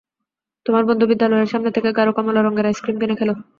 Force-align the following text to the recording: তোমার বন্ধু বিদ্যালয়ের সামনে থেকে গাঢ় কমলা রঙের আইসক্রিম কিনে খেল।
তোমার 0.65 0.83
বন্ধু 0.89 1.05
বিদ্যালয়ের 1.07 1.51
সামনে 1.51 1.69
থেকে 1.71 1.89
গাঢ় 1.97 2.11
কমলা 2.17 2.41
রঙের 2.41 2.69
আইসক্রিম 2.69 2.97
কিনে 2.99 3.15
খেল। 3.19 3.29